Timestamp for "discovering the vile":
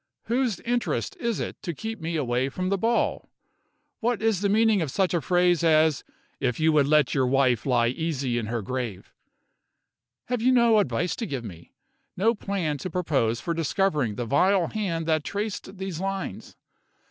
13.53-14.69